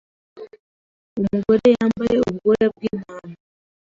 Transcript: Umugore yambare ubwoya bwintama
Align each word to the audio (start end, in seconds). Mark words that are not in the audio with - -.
Umugore 1.19 1.65
yambare 1.77 2.15
ubwoya 2.29 2.67
bwintama 2.73 3.35